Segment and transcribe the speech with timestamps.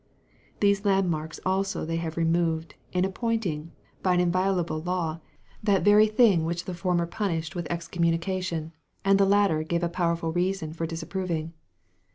[0.61, 5.19] These landmarks also they have removed, in appointing, by an inviolable law,
[5.61, 8.71] that very thing which the former punished with excommunication,
[9.05, 11.53] and the latter gave a powerful reason for disapproving.